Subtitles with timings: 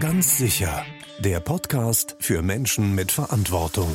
[0.00, 0.86] Ganz sicher.
[1.18, 3.94] Der Podcast für Menschen mit Verantwortung.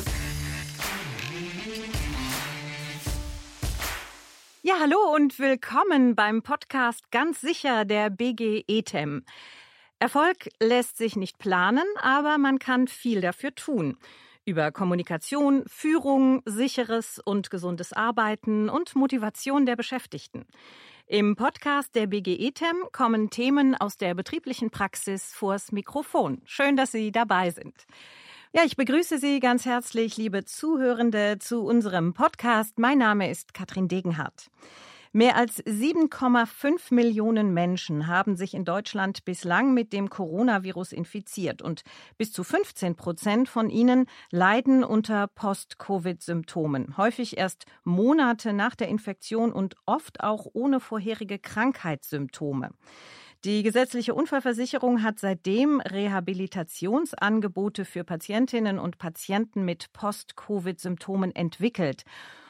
[4.62, 9.24] Ja, hallo und willkommen beim Podcast Ganz sicher der BG ETEM.
[9.98, 13.96] Erfolg lässt sich nicht planen, aber man kann viel dafür tun.
[14.44, 20.46] Über Kommunikation, Führung, sicheres und gesundes Arbeiten und Motivation der Beschäftigten.
[21.08, 26.42] Im Podcast der BGE-TEM kommen Themen aus der betrieblichen Praxis vors Mikrofon.
[26.46, 27.86] Schön, dass Sie dabei sind.
[28.52, 32.80] Ja, ich begrüße Sie ganz herzlich, liebe Zuhörende, zu unserem Podcast.
[32.80, 34.50] Mein Name ist Katrin Degenhardt.
[35.16, 41.84] Mehr als 7,5 Millionen Menschen haben sich in Deutschland bislang mit dem Coronavirus infiziert und
[42.18, 49.54] bis zu 15 Prozent von ihnen leiden unter Post-Covid-Symptomen, häufig erst Monate nach der Infektion
[49.54, 52.72] und oft auch ohne vorherige Krankheitssymptome.
[53.46, 62.04] Die gesetzliche Unfallversicherung hat seitdem Rehabilitationsangebote für Patientinnen und Patienten mit Post-Covid-Symptomen entwickelt.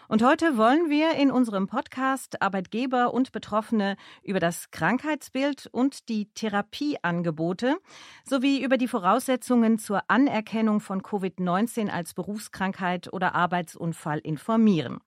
[0.09, 6.27] Und heute wollen wir in unserem Podcast Arbeitgeber und Betroffene über das Krankheitsbild und die
[6.35, 7.77] Therapieangebote
[8.25, 14.99] sowie über die Voraussetzungen zur Anerkennung von Covid-19 als Berufskrankheit oder Arbeitsunfall informieren.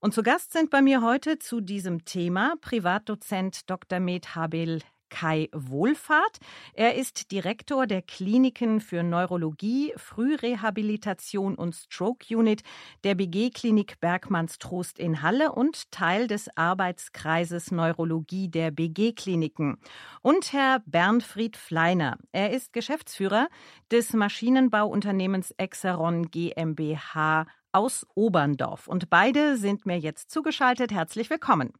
[0.00, 4.00] Und zu Gast sind bei mir heute zu diesem Thema Privatdozent Dr.
[4.00, 4.82] Med Habel
[5.14, 6.38] Kai Wohlfahrt.
[6.72, 12.64] Er ist Direktor der Kliniken für Neurologie, Frührehabilitation und Stroke Unit
[13.04, 19.78] der BG Klinik Bergmannstrost in Halle und Teil des Arbeitskreises Neurologie der BG Kliniken.
[20.20, 22.18] Und Herr Bernfried Fleiner.
[22.32, 23.46] Er ist Geschäftsführer
[23.92, 28.88] des Maschinenbauunternehmens Exeron GmbH aus Oberndorf.
[28.88, 30.90] Und beide sind mir jetzt zugeschaltet.
[30.90, 31.72] Herzlich willkommen.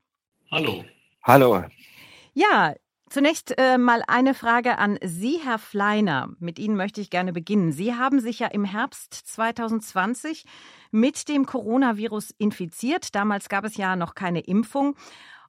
[0.53, 0.85] Hallo.
[1.25, 1.65] Hallo.
[2.33, 2.75] Ja,
[3.11, 6.31] Zunächst äh, mal eine Frage an Sie, Herr Fleiner.
[6.39, 7.71] Mit Ihnen möchte ich gerne beginnen.
[7.71, 10.45] Sie haben sich ja im Herbst 2020
[10.91, 13.15] mit dem Coronavirus infiziert.
[13.15, 14.97] Damals gab es ja noch keine Impfung.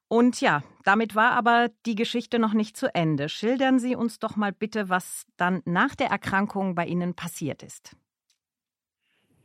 [0.07, 3.29] Und ja, damit war aber die Geschichte noch nicht zu Ende.
[3.29, 7.95] Schildern Sie uns doch mal bitte, was dann nach der Erkrankung bei Ihnen passiert ist.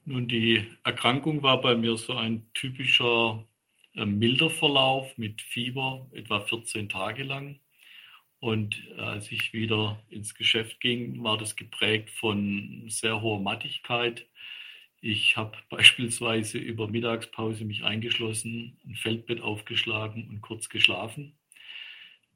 [0.04, 3.44] Nun, die Erkrankung war bei mir so ein typischer
[3.94, 7.60] äh, milder Verlauf mit Fieber, etwa 14 Tage lang.
[8.40, 14.26] Und als ich wieder ins Geschäft ging, war das geprägt von sehr hoher Mattigkeit.
[15.00, 21.36] Ich habe beispielsweise über Mittagspause mich eingeschlossen, ein Feldbett aufgeschlagen und kurz geschlafen.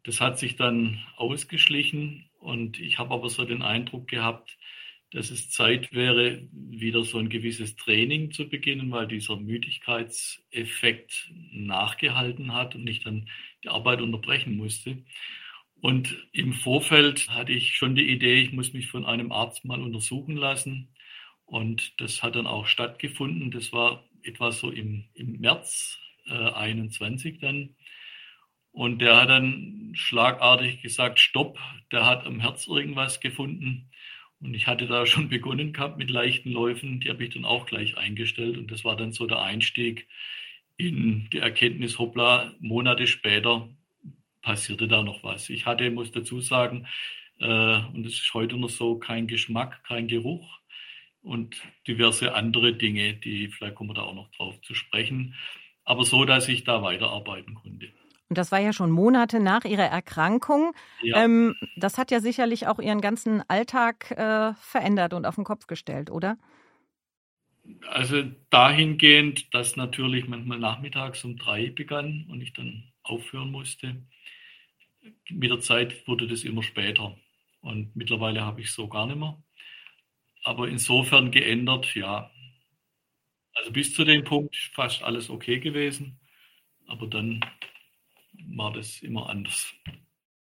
[0.03, 4.59] Das hat sich dann ausgeschlichen und ich habe aber so den Eindruck gehabt,
[5.10, 12.53] dass es Zeit wäre, wieder so ein gewisses Training zu beginnen, weil dieser Müdigkeitseffekt nachgehalten
[12.53, 13.31] hat und ich dann
[13.62, 15.04] die Arbeit unterbrechen musste.
[15.81, 19.83] Und im Vorfeld hatte ich schon die Idee, ich muss mich von einem Arzt mal
[19.83, 20.95] untersuchen lassen.
[21.45, 23.51] Und das hat dann auch stattgefunden.
[23.51, 27.77] Das war etwa so im, im März äh, 21 dann.
[28.73, 31.59] Und der hat dann schlagartig gesagt, stopp,
[31.93, 33.91] der hat am Herz irgendwas gefunden.
[34.41, 37.67] Und ich hatte da schon begonnen gehabt mit leichten Läufen, die habe ich dann auch
[37.67, 38.59] gleich eingestellt.
[38.59, 40.09] Und das war dann so der Einstieg
[40.77, 43.69] in die Erkenntnis, hoppla, Monate später
[44.44, 45.49] passierte da noch was.
[45.49, 46.87] Ich hatte, muss dazu sagen,
[47.41, 50.60] äh, und es ist heute noch so, kein Geschmack, kein Geruch
[51.22, 51.56] und
[51.88, 55.34] diverse andere Dinge, die vielleicht kommen wir da auch noch drauf zu sprechen.
[55.84, 57.88] Aber so, dass ich da weiterarbeiten konnte.
[58.28, 60.72] Und das war ja schon Monate nach Ihrer Erkrankung.
[61.03, 61.25] Ja.
[61.25, 65.66] Ähm, das hat ja sicherlich auch Ihren ganzen Alltag äh, verändert und auf den Kopf
[65.66, 66.37] gestellt, oder?
[67.88, 73.97] Also dahingehend, dass natürlich manchmal nachmittags um drei begann und ich dann aufhören musste
[75.31, 77.16] mit der Zeit wurde das immer später.
[77.60, 79.42] Und mittlerweile habe ich es so gar nicht mehr.
[80.42, 82.31] Aber insofern geändert, ja.
[83.54, 86.20] Also bis zu dem Punkt fast alles okay gewesen.
[86.87, 87.41] Aber dann
[88.48, 89.72] war das immer anders.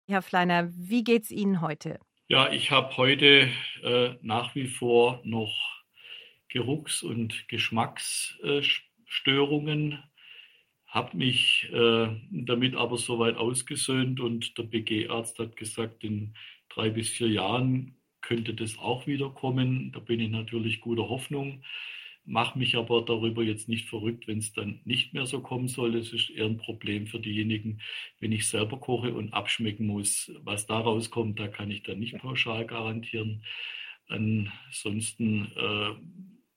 [0.07, 1.99] Herr Fleiner, wie geht es Ihnen heute?
[2.27, 3.49] Ja, ich habe heute
[3.83, 5.83] äh, nach wie vor noch
[6.47, 10.03] Geruchs- und Geschmacksstörungen
[10.91, 16.35] habe mich äh, damit aber soweit ausgesöhnt und der BG-Arzt hat gesagt, in
[16.67, 19.93] drei bis vier Jahren könnte das auch wieder kommen.
[19.93, 21.63] Da bin ich natürlich guter Hoffnung,
[22.25, 25.93] mache mich aber darüber jetzt nicht verrückt, wenn es dann nicht mehr so kommen soll.
[25.93, 27.79] Das ist eher ein Problem für diejenigen,
[28.19, 30.29] wenn ich selber koche und abschmecken muss.
[30.43, 33.45] Was da rauskommt, da kann ich dann nicht pauschal garantieren.
[34.09, 35.93] Ansonsten äh,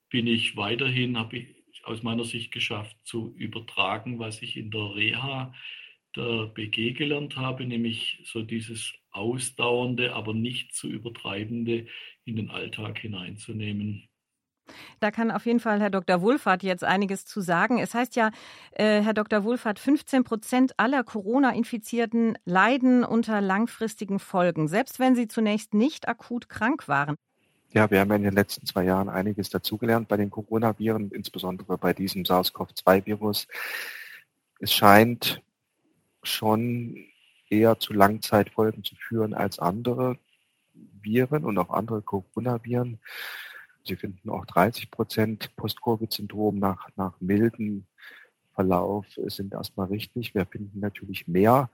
[0.09, 1.54] bin ich weiterhin, habe ich
[1.85, 5.53] aus meiner Sicht geschafft zu übertragen, was ich in der Reha
[6.15, 11.87] der BG gelernt habe, nämlich so dieses ausdauernde, aber nicht zu übertreibende
[12.23, 14.07] in den Alltag hineinzunehmen.
[14.99, 16.21] Da kann auf jeden Fall Herr Dr.
[16.21, 17.77] Wohlfahrt jetzt einiges zu sagen.
[17.77, 18.31] Es heißt ja,
[18.71, 19.43] äh, Herr Dr.
[19.43, 26.49] Wohlfahrt, 15 Prozent aller Corona-Infizierten leiden unter langfristigen Folgen, selbst wenn sie zunächst nicht akut
[26.49, 27.15] krank waren.
[27.75, 31.91] Ja, wir haben in den letzten zwei Jahren einiges dazugelernt bei den Coronaviren, insbesondere bei
[31.91, 33.49] diesem SARS-CoV-2-Virus.
[34.61, 35.41] Es scheint
[36.23, 36.95] schon
[37.49, 40.17] eher zu Langzeitfolgen zu führen als andere
[40.73, 42.97] Viren und auch andere Coronaviren.
[43.83, 47.87] Sie finden auch 30 Prozent Post-Covid-Syndrom nach, nach milden
[48.53, 50.33] Verlauf sind erstmal richtig.
[50.33, 51.69] Wir finden natürlich mehr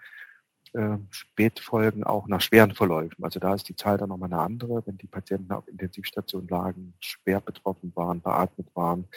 [0.74, 3.24] äh, Spätfolgen auch nach schweren Verläufen.
[3.24, 4.86] Also da ist die Zahl dann nochmal eine andere.
[4.86, 9.08] Wenn die Patienten auf Intensivstationen lagen, schwer betroffen waren, beatmet waren,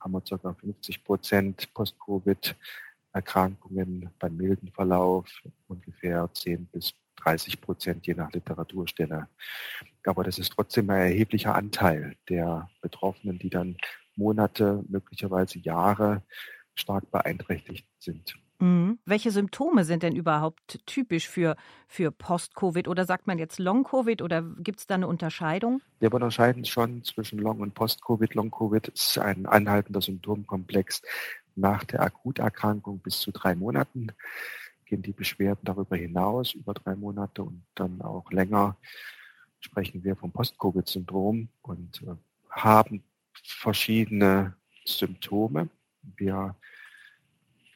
[0.00, 0.52] haben wir ca.
[0.52, 5.26] 50 Prozent Post-Covid-Erkrankungen beim milden Verlauf,
[5.68, 9.28] ungefähr 10 bis 30 Prozent je nach Literaturstelle.
[10.04, 13.76] Aber das ist trotzdem ein erheblicher Anteil der Betroffenen, die dann
[14.16, 16.22] Monate, möglicherweise Jahre
[16.74, 18.38] stark beeinträchtigt sind.
[18.60, 18.98] Mhm.
[19.04, 21.56] Welche Symptome sind denn überhaupt typisch für,
[21.88, 25.80] für Post-Covid oder sagt man jetzt Long-Covid oder gibt es da eine Unterscheidung?
[25.98, 28.34] Wir unterscheiden schon zwischen Long- und Post-Covid.
[28.34, 31.02] Long-Covid ist ein anhaltender Symptomkomplex
[31.56, 34.12] nach der Akuterkrankung bis zu drei Monaten
[34.90, 38.76] gehen die Beschwerden darüber hinaus, über drei Monate und dann auch länger,
[39.60, 42.16] sprechen wir vom Post-Covid-Syndrom und äh,
[42.50, 45.70] haben verschiedene Symptome.
[46.02, 46.56] Wir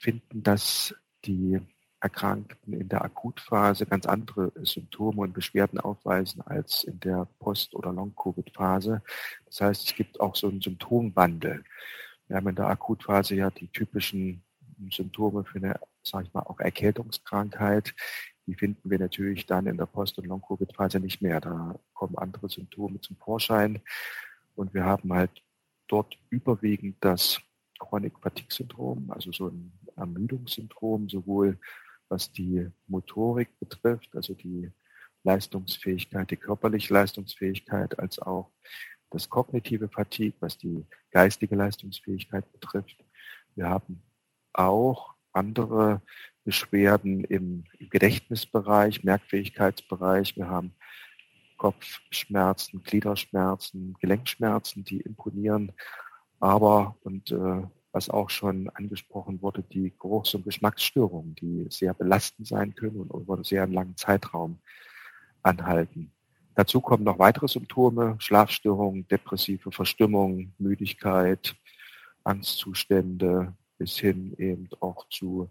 [0.05, 1.61] finden, dass die
[2.01, 7.93] Erkrankten in der Akutphase ganz andere Symptome und Beschwerden aufweisen als in der Post- oder
[7.93, 9.03] Long-Covid-Phase.
[9.47, 11.65] Das heißt, es gibt auch so einen Symptomwandel.
[12.29, 14.43] Wir haben in der Akutphase ja die typischen
[14.91, 17.95] Symptome für eine sage ich mal, auch Erkältungskrankheit,
[18.47, 21.41] die finden wir natürlich dann in der Post- und Long-Covid-Phase nicht mehr.
[21.41, 23.81] Da kommen andere Symptome zum Vorschein.
[24.55, 25.31] Und wir haben halt
[25.89, 27.41] dort überwiegend das
[27.79, 31.59] Chronic Fatigue Syndrom, also so ein Ermüdungssyndrom, sowohl
[32.09, 34.71] was die Motorik betrifft, also die
[35.25, 38.51] Leistungsfähigkeit, die körperliche Leistungsfähigkeit, als auch
[39.11, 43.05] das kognitive Fatigue, was die geistige Leistungsfähigkeit betrifft.
[43.55, 44.03] Wir haben
[44.53, 46.03] auch andere
[46.45, 50.37] Beschwerden im, Gedächtnisbereich, Merkfähigkeitsbereich.
[50.37, 50.75] Wir haben
[51.57, 55.73] Kopfschmerzen, Gliederschmerzen, Gelenkschmerzen, die imponieren.
[56.41, 57.63] Aber, und äh,
[57.95, 63.23] was auch schon angesprochen wurde, die Geruchs- und Geschmacksstörungen, die sehr belastend sein können und
[63.23, 64.59] über einen sehr langen Zeitraum
[65.45, 66.11] anhalten.
[66.57, 71.55] Dazu kommen noch weitere Symptome, Schlafstörungen, depressive Verstimmung, Müdigkeit,
[72.25, 75.49] Angstzustände, bis hin eben auch zu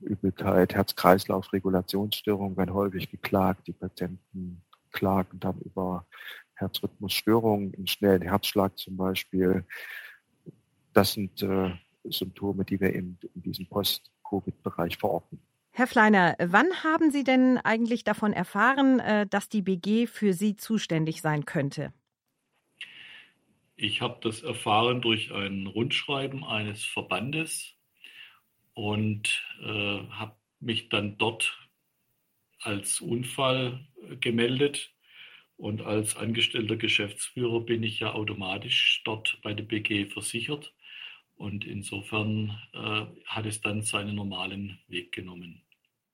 [0.00, 3.66] Übelkeit, Herz-Kreislauf-Regulationsstörungen werden häufig geklagt.
[3.66, 4.62] Die Patienten
[4.92, 6.06] klagen dann über
[6.54, 9.64] Herzrhythmusstörungen, einen schnellen Herzschlag zum Beispiel.
[10.92, 11.70] Das sind äh,
[12.04, 15.40] Symptome, die wir in, in diesem Post-Covid-Bereich verorten.
[15.70, 20.56] Herr Fleiner, wann haben Sie denn eigentlich davon erfahren, äh, dass die BG für Sie
[20.56, 21.94] zuständig sein könnte?
[23.76, 27.74] Ich habe das erfahren durch ein Rundschreiben eines Verbandes
[28.74, 29.66] und äh,
[30.10, 31.58] habe mich dann dort
[32.60, 33.86] als Unfall
[34.20, 34.92] gemeldet.
[35.56, 40.74] Und als angestellter Geschäftsführer bin ich ja automatisch dort bei der BG versichert.
[41.42, 45.60] Und insofern äh, hat es dann seinen normalen Weg genommen.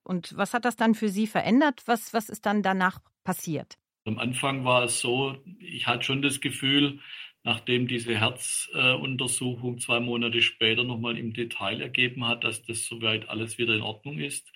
[0.02, 1.82] Und was hat das dann für Sie verändert?
[1.84, 3.76] Was, was ist dann danach passiert?
[4.06, 7.00] Am Anfang war es so, ich hatte schon das Gefühl,
[7.44, 13.58] nachdem diese Herzuntersuchung zwei Monate später nochmal im Detail ergeben hat, dass das soweit alles
[13.58, 14.50] wieder in Ordnung ist,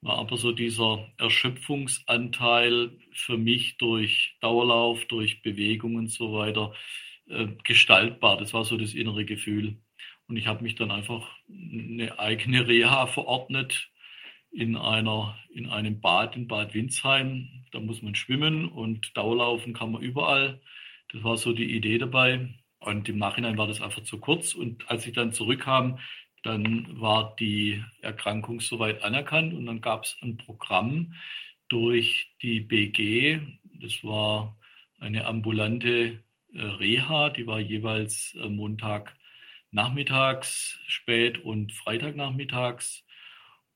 [0.00, 6.72] war aber so dieser Erschöpfungsanteil für mich durch Dauerlauf, durch Bewegung und so weiter
[7.28, 8.38] äh, gestaltbar.
[8.38, 9.76] Das war so das innere Gefühl.
[10.28, 13.90] Und ich habe mich dann einfach eine eigene Reha verordnet
[14.50, 17.64] in einer, in einem Bad in Bad Windsheim.
[17.72, 20.60] Da muss man schwimmen und Dauerlaufen kann man überall.
[21.12, 22.48] Das war so die Idee dabei.
[22.78, 24.54] Und im Nachhinein war das einfach zu kurz.
[24.54, 25.98] Und als ich dann zurückkam,
[26.42, 31.14] dann war die Erkrankung soweit anerkannt und dann gab es ein Programm
[31.68, 33.40] durch die BG.
[33.80, 34.56] Das war
[35.00, 36.22] eine ambulante
[36.54, 39.16] äh, Reha, die war jeweils äh, Montag
[39.76, 43.04] nachmittags spät und Freitagnachmittags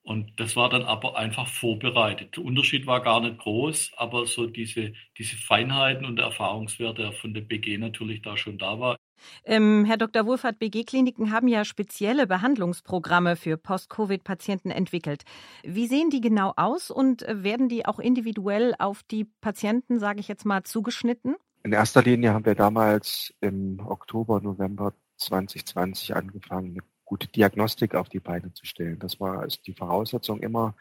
[0.03, 2.37] und das war dann aber einfach vorbereitet.
[2.37, 7.13] Der Unterschied war gar nicht groß, aber so diese, diese Feinheiten und der Erfahrungswert, der
[7.13, 8.97] von der BG natürlich da schon da war.
[9.45, 10.25] Ähm, Herr Dr.
[10.25, 15.25] Wohlfahrt, BG-Kliniken haben ja spezielle Behandlungsprogramme für Post-Covid-Patienten entwickelt.
[15.63, 20.29] Wie sehen die genau aus und werden die auch individuell auf die Patienten, sage ich
[20.29, 21.37] jetzt mal, zugeschnitten?
[21.63, 28.09] In erster Linie haben wir damals im Oktober, November 2020 angefangen, eine gute Diagnostik auf
[28.09, 28.99] die Beine zu stellen.
[28.99, 30.75] Das war also die Voraussetzung immer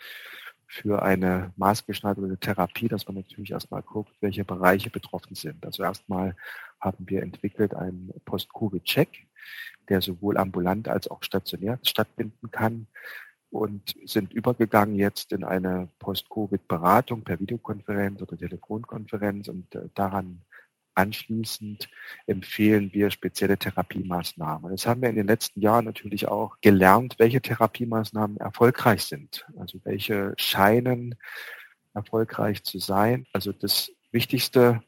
[0.67, 5.65] für eine maßgeschneiderte Therapie, dass man natürlich erstmal guckt, welche Bereiche betroffen sind.
[5.65, 6.36] Also erstmal
[6.79, 9.10] haben wir entwickelt einen Post-Covid-Check,
[9.89, 12.86] der sowohl ambulant als auch stationär stattfinden kann
[13.50, 20.41] und sind übergegangen jetzt in eine Post-Covid-Beratung per Videokonferenz oder Telefonkonferenz und äh, daran
[20.99, 21.89] Anschließend
[22.27, 24.69] empfehlen wir spezielle Therapiemaßnahmen.
[24.69, 29.47] Das haben wir in den letzten Jahren natürlich auch gelernt, welche Therapiemaßnahmen erfolgreich sind.
[29.57, 31.15] Also welche scheinen
[31.93, 33.25] erfolgreich zu sein.
[33.31, 34.83] Also das Wichtigste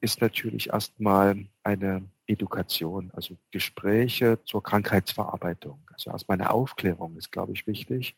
[0.00, 5.78] ist natürlich erstmal eine Education, also Gespräche zur Krankheitsverarbeitung.
[5.92, 8.16] Also erstmal eine Aufklärung ist, glaube ich, wichtig,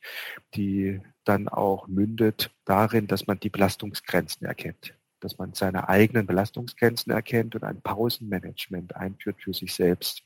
[0.55, 4.95] die dann auch mündet darin, dass man die Belastungsgrenzen erkennt
[5.25, 10.23] dass man seine eigenen Belastungsgrenzen erkennt und ein Pausenmanagement einführt für sich selbst.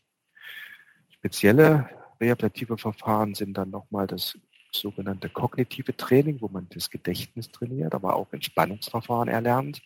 [1.10, 1.88] Spezielle
[2.20, 4.36] rehabilitative Verfahren sind dann nochmal das
[4.72, 9.80] sogenannte kognitive Training, wo man das Gedächtnis trainiert, aber auch Entspannungsverfahren erlernt.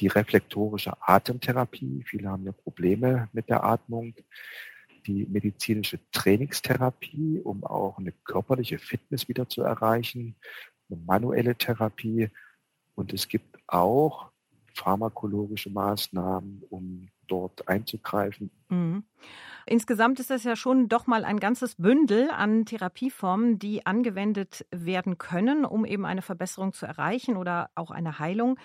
[0.00, 4.14] Die reflektorische Atemtherapie, viele haben ja Probleme mit der Atmung.
[5.06, 10.36] Die medizinische Trainingstherapie, um auch eine körperliche Fitness wieder zu erreichen.
[10.88, 12.30] Eine manuelle Therapie.
[12.94, 14.30] Und es gibt auch
[14.74, 18.50] pharmakologische Maßnahmen, um dort einzugreifen.
[18.68, 19.04] Mhm.
[19.66, 25.18] Insgesamt ist das ja schon doch mal ein ganzes Bündel an Therapieformen, die angewendet werden
[25.18, 28.58] können, um eben eine Verbesserung zu erreichen oder auch eine Heilung.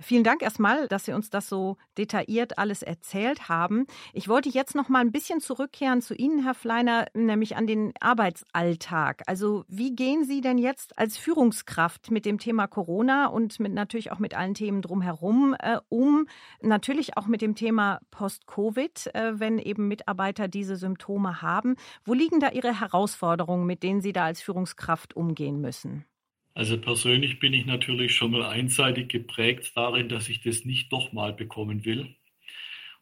[0.00, 3.86] Vielen Dank erstmal, dass Sie uns das so detailliert alles erzählt haben.
[4.12, 7.92] Ich wollte jetzt noch mal ein bisschen zurückkehren zu Ihnen, Herr Fleiner, nämlich an den
[8.00, 9.22] Arbeitsalltag.
[9.26, 14.12] Also wie gehen Sie denn jetzt als Führungskraft mit dem Thema Corona und mit, natürlich
[14.12, 16.26] auch mit allen Themen drumherum äh, um?
[16.60, 21.76] Natürlich auch mit dem Thema Post-Covid, äh, wenn eben Mitarbeiter diese Symptome haben.
[22.04, 26.04] Wo liegen da Ihre Herausforderungen, mit denen Sie da als Führungskraft umgehen müssen?
[26.54, 31.12] Also persönlich bin ich natürlich schon mal einseitig geprägt darin, dass ich das nicht doch
[31.12, 32.14] mal bekommen will.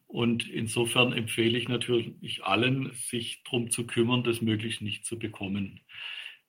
[0.07, 5.81] Und insofern empfehle ich natürlich allen, sich darum zu kümmern, das möglichst nicht zu bekommen.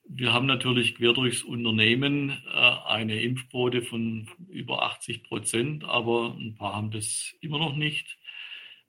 [0.09, 6.57] Wir haben natürlich quer durchs Unternehmen äh, eine Impfquote von über 80 Prozent, aber ein
[6.57, 8.19] paar haben das immer noch nicht.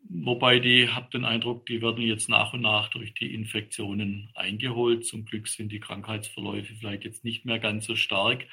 [0.09, 5.05] Wobei die, habe den Eindruck, die werden jetzt nach und nach durch die Infektionen eingeholt.
[5.05, 8.45] Zum Glück sind die Krankheitsverläufe vielleicht jetzt nicht mehr ganz so stark.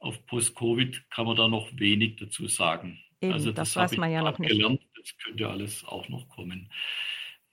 [0.00, 3.00] Auf Post-Covid kann man da noch wenig dazu sagen.
[3.20, 4.50] Eben, also das, das weiß man ja noch nicht.
[4.50, 4.80] Gelernt.
[4.96, 6.70] Das könnte alles auch noch kommen.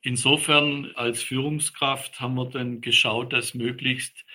[0.02, 4.26] Insofern als Führungskraft haben wir dann geschaut, dass möglichst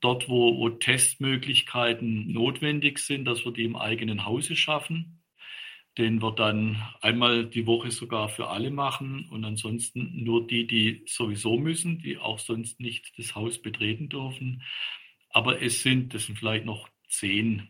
[0.00, 5.19] dort, wo, wo Testmöglichkeiten notwendig sind, dass wir die im eigenen Hause schaffen
[5.98, 11.02] den wir dann einmal die Woche sogar für alle machen und ansonsten nur die, die
[11.06, 14.62] sowieso müssen, die auch sonst nicht das Haus betreten dürfen.
[15.30, 17.68] Aber es sind, das sind vielleicht noch zehn,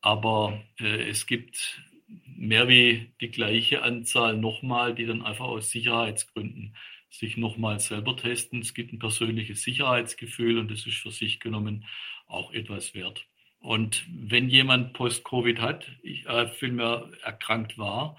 [0.00, 1.82] aber äh, es gibt
[2.26, 6.76] mehr wie die gleiche Anzahl nochmal, die dann einfach aus Sicherheitsgründen
[7.10, 8.60] sich nochmal selber testen.
[8.60, 11.86] Es gibt ein persönliches Sicherheitsgefühl und das ist für sich genommen
[12.26, 13.26] auch etwas wert.
[13.66, 18.16] Und wenn jemand Post-Covid hat, ich, äh, vielmehr erkrankt war,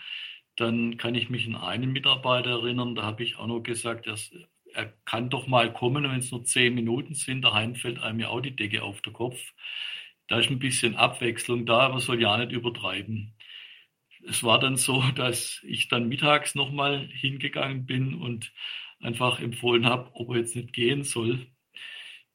[0.58, 4.30] dann kann ich mich an einen Mitarbeiter erinnern, da habe ich auch noch gesagt, dass
[4.74, 8.28] er kann doch mal kommen, wenn es nur zehn Minuten sind, daheim fällt einem ja
[8.28, 9.54] auch die Decke auf den Kopf.
[10.28, 13.34] Da ist ein bisschen Abwechslung da, aber soll ja nicht übertreiben.
[14.28, 18.52] Es war dann so, dass ich dann mittags nochmal hingegangen bin und
[19.00, 21.48] einfach empfohlen habe, ob er jetzt nicht gehen soll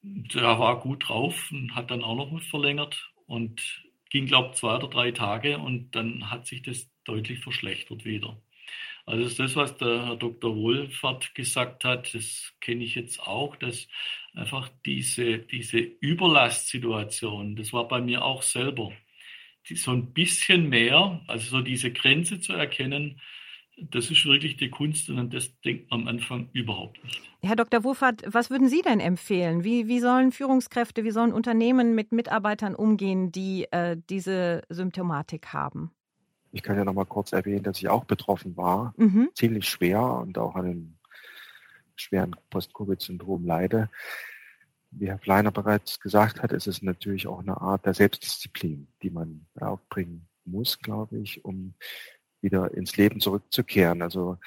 [0.02, 4.76] der war gut drauf und hat dann auch noch verlängert und ging, glaube ich, zwei
[4.76, 8.37] oder drei Tage und dann hat sich das deutlich verschlechtert wieder.
[9.06, 10.54] Also das, was der Herr Dr.
[10.54, 13.88] Wohlfahrt gesagt hat, das kenne ich jetzt auch, dass
[14.35, 18.92] einfach diese, diese Überlastsituation, das war bei mir auch selber,
[19.68, 23.21] die, so ein bisschen mehr, also so diese Grenze zu erkennen,
[23.90, 27.20] das ist wirklich die Kunst und an das denkt man am Anfang überhaupt nicht.
[27.42, 27.84] Herr Dr.
[27.84, 29.64] Wuffert, was würden Sie denn empfehlen?
[29.64, 35.90] Wie, wie sollen Führungskräfte, wie sollen Unternehmen mit Mitarbeitern umgehen, die äh, diese Symptomatik haben?
[36.52, 39.30] Ich kann ja noch mal kurz erwähnen, dass ich auch betroffen war, mhm.
[39.34, 40.98] ziemlich schwer und auch an einem
[41.96, 43.88] schweren Post-Covid-Syndrom leide.
[44.90, 49.10] Wie Herr Fleiner bereits gesagt hat, ist es natürlich auch eine Art der Selbstdisziplin, die
[49.10, 51.74] man aufbringen muss, glaube ich, um
[52.42, 54.02] wieder ins Leben zurückzukehren.
[54.02, 54.38] Also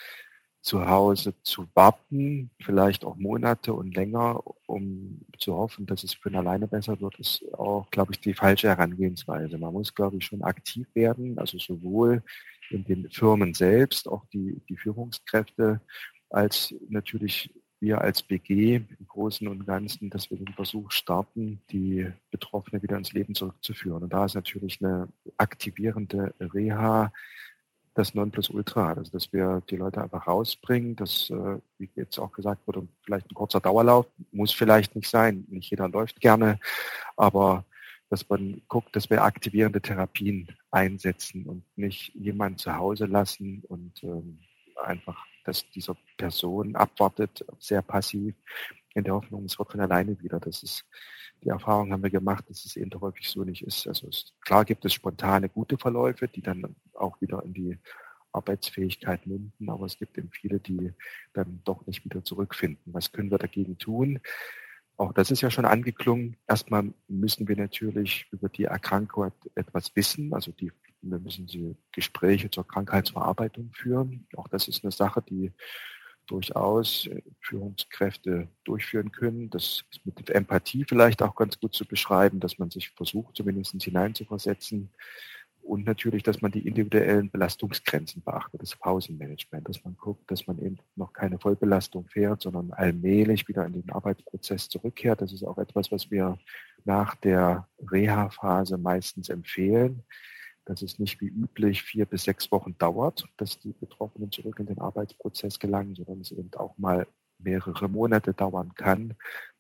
[0.66, 6.36] zu Hause zu warten, vielleicht auch Monate und länger, um zu hoffen, dass es von
[6.36, 9.60] alleine besser wird, ist auch, glaube ich, die falsche Herangehensweise.
[9.60, 12.24] Man muss, glaube ich, schon aktiv werden, also sowohl
[12.72, 15.82] in den Firmen selbst, auch die, die Führungskräfte,
[16.32, 22.12] als natürlich wir als BG im Großen und Ganzen, dass wir den Versuch starten, die
[22.32, 24.02] Betroffenen wieder ins Leben zurückzuführen.
[24.02, 27.14] Und da ist natürlich eine aktivierende Reha
[27.96, 32.68] das Nonplusultra, also dass wir die Leute einfach rausbringen, dass, äh, wie jetzt auch gesagt
[32.68, 36.60] wurde, vielleicht ein kurzer Dauerlauf, muss vielleicht nicht sein, nicht jeder läuft gerne,
[37.16, 37.66] aber
[38.10, 44.04] dass man guckt, dass wir aktivierende Therapien einsetzen und nicht jemanden zu Hause lassen und
[44.04, 44.40] ähm,
[44.84, 48.36] einfach, dass dieser Person abwartet, sehr passiv,
[48.96, 50.40] in der Hoffnung, es wird von alleine wieder.
[50.40, 50.86] Das ist,
[51.44, 53.88] die Erfahrung haben wir gemacht, dass es eben häufig so nicht ist.
[53.88, 57.78] Also es, klar gibt es spontane gute Verläufe, die dann auch wieder in die
[58.32, 60.94] Arbeitsfähigkeit münden, aber es gibt eben viele, die
[61.34, 62.94] dann doch nicht wieder zurückfinden.
[62.94, 64.20] Was können wir dagegen tun?
[64.98, 66.38] Auch das ist ja schon angeklungen.
[66.48, 70.34] Erstmal müssen wir natürlich über die Erkrankung etwas wissen.
[70.34, 70.72] Also die,
[71.02, 74.28] wir müssen sie Gespräche zur Krankheitsverarbeitung führen.
[74.38, 75.52] Auch das ist eine Sache, die
[76.28, 79.50] durchaus äh, Führungskräfte durchführen können.
[79.50, 83.82] Das ist mit Empathie vielleicht auch ganz gut zu beschreiben, dass man sich versucht, zumindest
[83.82, 84.90] hineinzuversetzen.
[85.62, 90.60] Und natürlich, dass man die individuellen Belastungsgrenzen beachtet, das Pausenmanagement, dass man guckt, dass man
[90.60, 95.22] eben noch keine Vollbelastung fährt, sondern allmählich wieder in den Arbeitsprozess zurückkehrt.
[95.22, 96.38] Das ist auch etwas, was wir
[96.84, 100.04] nach der Reha-Phase meistens empfehlen
[100.66, 104.66] dass es nicht wie üblich vier bis sechs Wochen dauert, dass die Betroffenen zurück in
[104.66, 107.08] den Arbeitsprozess gelangen, sondern es eben auch mal
[107.40, 109.16] mehrere Monate dauern kann,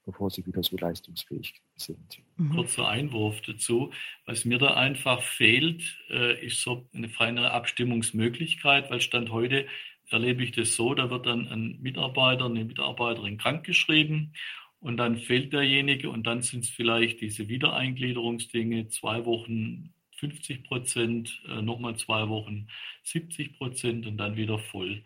[0.06, 2.20] bevor sie wieder so leistungsfähig sind.
[2.38, 2.56] Mhm.
[2.56, 3.92] Kurzer Einwurf dazu.
[4.26, 9.68] Was mir da einfach fehlt, äh, ist so eine feinere Abstimmungsmöglichkeit, weil Stand heute
[10.10, 14.34] erlebe ich das so, da wird dann ein Mitarbeiter, eine Mitarbeiterin krankgeschrieben
[14.80, 21.42] und dann fehlt derjenige und dann sind es vielleicht diese Wiedereingliederungsdinge, zwei Wochen 50 Prozent,
[21.48, 22.68] äh, nochmal zwei Wochen
[23.04, 25.04] 70 Prozent und dann wieder voll.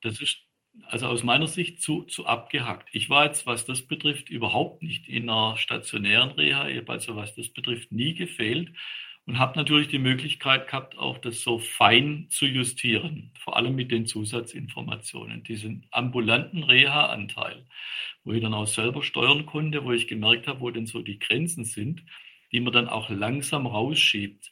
[0.00, 0.38] Das ist
[0.86, 2.88] also aus meiner Sicht zu, zu abgehackt.
[2.92, 7.50] Ich war jetzt, was das betrifft, überhaupt nicht in einer stationären Reha, also was das
[7.50, 8.72] betrifft, nie gefehlt
[9.26, 13.92] und habe natürlich die Möglichkeit gehabt, auch das so fein zu justieren, vor allem mit
[13.92, 17.66] den Zusatzinformationen, diesen ambulanten Reha-Anteil,
[18.24, 21.18] wo ich dann auch selber steuern konnte, wo ich gemerkt habe, wo denn so die
[21.18, 22.02] Grenzen sind
[22.52, 24.50] die man dann auch langsam rausschiebt.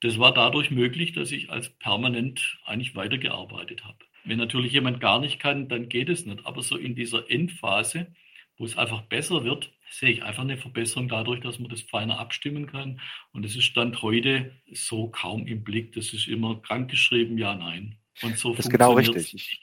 [0.00, 3.98] Das war dadurch möglich, dass ich als permanent eigentlich weitergearbeitet habe.
[4.24, 6.44] Wenn natürlich jemand gar nicht kann, dann geht es nicht.
[6.46, 8.12] Aber so in dieser Endphase,
[8.56, 12.18] wo es einfach besser wird, sehe ich einfach eine Verbesserung dadurch, dass man das feiner
[12.18, 13.00] abstimmen kann.
[13.32, 15.92] Und das ist Stand heute so kaum im Blick.
[15.92, 17.98] Das ist immer krankgeschrieben, ja, nein.
[18.22, 19.34] Und so das ist genau richtig.
[19.34, 19.60] Ich,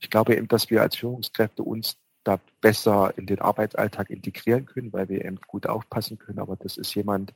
[0.00, 4.92] ich glaube eben, dass wir als Führungskräfte uns da besser in den Arbeitsalltag integrieren können,
[4.92, 6.38] weil wir eben gut aufpassen können.
[6.38, 7.34] Aber das ist jemand,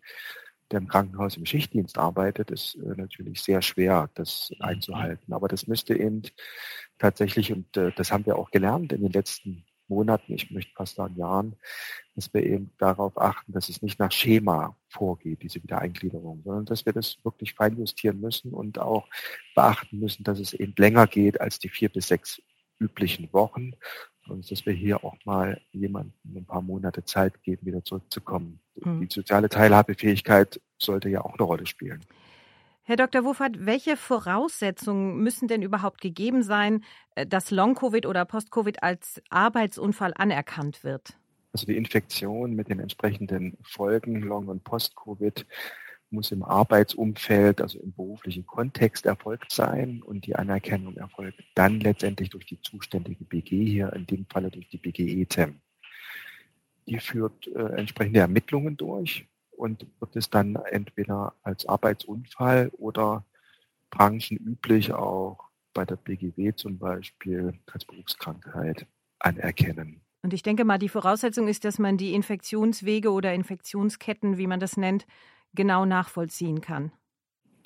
[0.71, 4.65] der im Krankenhaus im Schichtdienst arbeitet, ist äh, natürlich sehr schwer, das mhm.
[4.65, 5.33] einzuhalten.
[5.33, 6.23] Aber das müsste eben
[6.99, 10.97] tatsächlich, und äh, das haben wir auch gelernt in den letzten Monaten, ich möchte fast
[10.97, 11.57] sagen Jahren,
[12.17, 16.87] dass wir eben darauf achten, dass es nicht nach Schema vorgeht, diese Wiedereingliederung, sondern dass
[16.87, 19.09] wir das wirklich feinjustieren müssen und auch
[19.55, 22.43] beachten müssen, dass es eben länger geht als die vier bis sechs
[22.81, 23.73] üblichen Wochen
[24.29, 28.61] und dass wir hier auch mal jemandem ein paar Monate Zeit geben, wieder zurückzukommen.
[28.77, 29.01] Mhm.
[29.01, 32.05] Die soziale Teilhabefähigkeit sollte ja auch eine Rolle spielen.
[32.83, 33.25] Herr Dr.
[33.25, 36.85] Wuffert, welche Voraussetzungen müssen denn überhaupt gegeben sein,
[37.17, 41.17] äh, dass Long-Covid oder Post-Covid als Arbeitsunfall anerkannt wird?
[41.53, 45.47] Also die Infektion mit den entsprechenden Folgen Long- und Post-Covid
[46.11, 52.31] muss im Arbeitsumfeld, also im beruflichen Kontext erfolgt sein und die Anerkennung erfolgt dann letztendlich
[52.31, 55.61] durch die zuständige BG hier, in dem Falle durch die BG ETEM.
[56.87, 63.25] Die führt äh, entsprechende Ermittlungen durch und wird es dann entweder als Arbeitsunfall oder
[63.91, 68.87] branchenüblich auch bei der BGW zum Beispiel als Berufskrankheit
[69.19, 70.01] anerkennen.
[70.23, 74.59] Und ich denke mal, die Voraussetzung ist, dass man die Infektionswege oder Infektionsketten, wie man
[74.59, 75.07] das nennt,
[75.57, 76.93] genau nachvollziehen kann?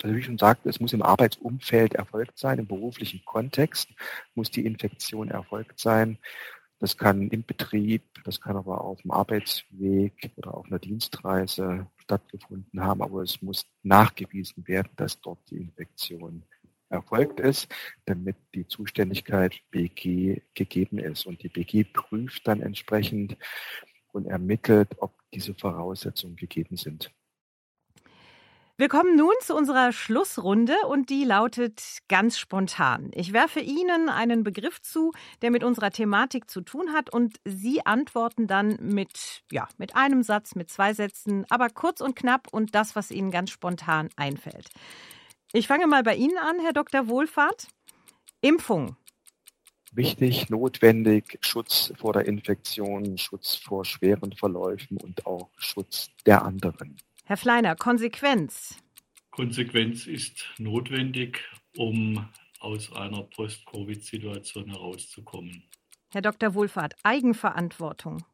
[0.01, 3.89] Also wie schon sagte, es muss im Arbeitsumfeld erfolgt sein, im beruflichen Kontext
[4.33, 6.17] muss die Infektion erfolgt sein.
[6.79, 12.81] Das kann im Betrieb, das kann aber auf dem Arbeitsweg oder auf einer Dienstreise stattgefunden
[12.81, 16.43] haben, aber es muss nachgewiesen werden, dass dort die Infektion
[16.89, 17.67] erfolgt ist,
[18.05, 21.27] damit die Zuständigkeit BG gegeben ist.
[21.27, 23.37] Und die BG prüft dann entsprechend
[24.11, 27.11] und ermittelt, ob diese Voraussetzungen gegeben sind.
[28.81, 33.11] Wir kommen nun zu unserer Schlussrunde und die lautet ganz spontan.
[33.13, 35.11] Ich werfe Ihnen einen Begriff zu,
[35.43, 40.23] der mit unserer Thematik zu tun hat und Sie antworten dann mit, ja, mit einem
[40.23, 44.69] Satz, mit zwei Sätzen, aber kurz und knapp und das, was Ihnen ganz spontan einfällt.
[45.53, 47.07] Ich fange mal bei Ihnen an, Herr Dr.
[47.07, 47.67] Wohlfahrt.
[48.41, 48.95] Impfung.
[49.91, 56.97] Wichtig, notwendig, Schutz vor der Infektion, Schutz vor schweren Verläufen und auch Schutz der anderen.
[57.31, 58.75] Herr Fleiner, Konsequenz.
[59.29, 61.39] Konsequenz ist notwendig,
[61.77, 62.27] um
[62.59, 65.63] aus einer Post-Covid-Situation herauszukommen.
[66.09, 66.53] Herr Dr.
[66.55, 68.25] Wohlfahrt, Eigenverantwortung.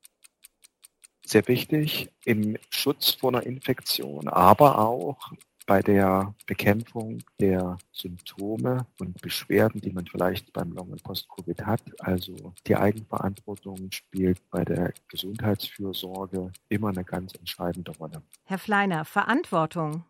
[1.24, 5.32] Sehr wichtig im Schutz vor einer Infektion, aber auch
[5.68, 11.82] bei der Bekämpfung der Symptome und Beschwerden, die man vielleicht beim Long- und Post-Covid hat.
[12.00, 18.24] Also die Eigenverantwortung spielt bei der Gesundheitsfürsorge immer eine ganz entscheidende Rolle.
[18.46, 20.06] Herr Fleiner, Verantwortung.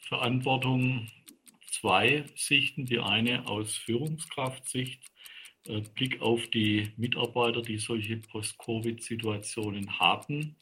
[0.00, 1.06] Verantwortung
[1.70, 2.84] zwei Sichten.
[2.84, 5.00] Die eine aus Führungskraftsicht,
[5.68, 10.56] äh, Blick auf die Mitarbeiter, die solche Post-Covid-Situationen hatten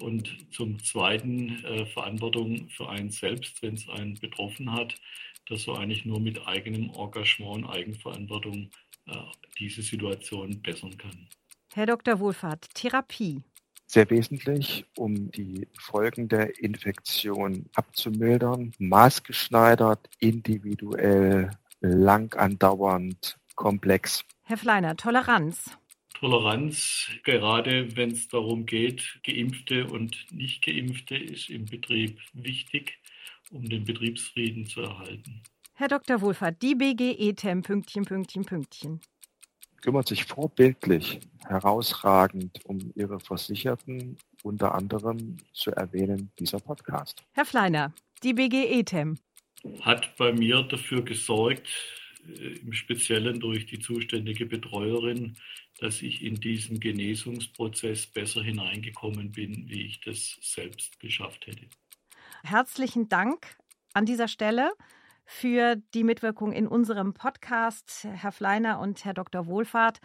[0.00, 4.94] und zum Zweiten äh, Verantwortung für einen selbst, wenn es einen betroffen hat,
[5.48, 8.70] dass man eigentlich nur mit eigenem Engagement und Eigenverantwortung
[9.06, 9.16] äh,
[9.58, 11.28] diese Situation bessern kann.
[11.74, 12.18] Herr Dr.
[12.18, 13.42] Wohlfahrt, Therapie.
[13.86, 24.24] Sehr wesentlich, um die Folgen der Infektion abzumildern, maßgeschneidert, individuell, lang andauernd, komplex.
[24.42, 25.78] Herr Fleiner, Toleranz.
[26.18, 32.98] Toleranz, gerade wenn es darum geht, geimpfte und nicht geimpfte, ist im Betrieb wichtig,
[33.50, 35.42] um den Betriebsfrieden zu erhalten.
[35.74, 36.22] Herr Dr.
[36.22, 39.00] Wohlfahrt, die BGE-TEM, Pünktchen, Pünktchen, Pünktchen.
[39.82, 47.22] Kümmert sich vorbildlich, herausragend um ihre Versicherten, unter anderem zu erwähnen dieser Podcast.
[47.32, 49.18] Herr Fleiner, die BGE-TEM.
[49.82, 51.68] Hat bei mir dafür gesorgt,
[52.26, 55.36] äh, im Speziellen durch die zuständige Betreuerin,
[55.78, 61.66] dass ich in diesen Genesungsprozess besser hineingekommen bin, wie ich das selbst geschafft hätte.
[62.42, 63.56] Herzlichen Dank
[63.92, 64.72] an dieser Stelle
[65.26, 69.46] für die Mitwirkung in unserem Podcast, Herr Fleiner und Herr Dr.
[69.46, 69.98] Wohlfahrt.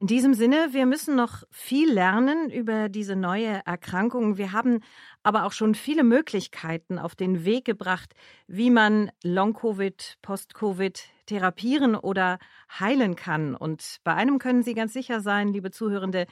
[0.00, 4.38] In diesem Sinne, wir müssen noch viel lernen über diese neue Erkrankung.
[4.38, 4.80] Wir haben
[5.24, 8.14] aber auch schon viele Möglichkeiten auf den Weg gebracht,
[8.46, 12.38] wie man Long-Covid, Post-Covid therapieren oder
[12.80, 13.54] heilen kann.
[13.54, 16.26] Und bei einem können Sie ganz sicher sein, liebe Zuhörende,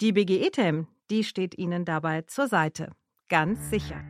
[0.00, 2.92] die BGE-TEM, die steht Ihnen dabei zur Seite.
[3.28, 4.04] Ganz sicher.